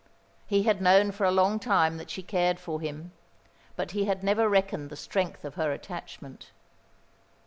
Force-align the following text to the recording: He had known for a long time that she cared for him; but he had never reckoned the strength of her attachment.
He 0.47 0.63
had 0.63 0.81
known 0.81 1.11
for 1.11 1.25
a 1.25 1.31
long 1.31 1.59
time 1.59 1.97
that 1.97 2.09
she 2.09 2.23
cared 2.23 2.59
for 2.59 2.81
him; 2.81 3.11
but 3.75 3.91
he 3.91 4.05
had 4.05 4.23
never 4.23 4.49
reckoned 4.49 4.89
the 4.89 4.95
strength 4.95 5.45
of 5.45 5.53
her 5.53 5.71
attachment. 5.71 6.49